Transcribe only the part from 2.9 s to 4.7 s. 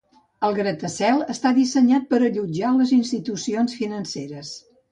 institucions financeres.